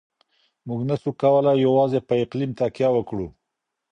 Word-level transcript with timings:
موږ 0.67 0.79
نسو 0.89 1.09
کولای 1.21 1.55
يوازې 1.67 1.99
په 2.07 2.13
اقليم 2.23 2.51
تکيه 2.59 2.89
وکړو. 2.93 3.27